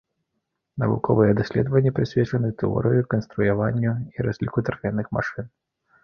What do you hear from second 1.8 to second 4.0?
прысвечаны тэорыі, канструяванню